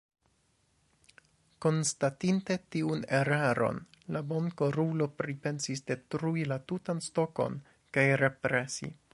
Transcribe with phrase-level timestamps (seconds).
[1.65, 3.79] Konstatinte tiun eraron,
[4.17, 7.63] la bonkorulo pripensis detrui la tutan stokon
[7.99, 8.95] kaj represi.